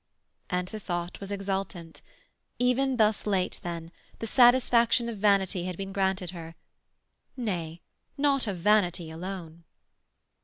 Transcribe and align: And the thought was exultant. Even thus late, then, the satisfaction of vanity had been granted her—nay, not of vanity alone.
And 0.49 0.67
the 0.69 0.79
thought 0.79 1.19
was 1.19 1.29
exultant. 1.31 2.01
Even 2.57 2.97
thus 2.97 3.27
late, 3.27 3.59
then, 3.61 3.91
the 4.17 4.25
satisfaction 4.25 5.07
of 5.09 5.19
vanity 5.19 5.65
had 5.65 5.77
been 5.77 5.93
granted 5.93 6.31
her—nay, 6.31 7.81
not 8.17 8.47
of 8.47 8.57
vanity 8.57 9.11
alone. 9.11 9.63